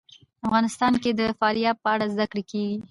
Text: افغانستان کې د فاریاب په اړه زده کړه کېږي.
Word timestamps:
افغانستان 0.45 0.93
کې 1.03 1.11
د 1.19 1.21
فاریاب 1.39 1.77
په 1.83 1.89
اړه 1.93 2.05
زده 2.13 2.25
کړه 2.31 2.43
کېږي. 2.51 2.77